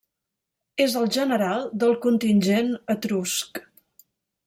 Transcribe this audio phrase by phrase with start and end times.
[0.85, 3.65] És el general del contingent etrusc.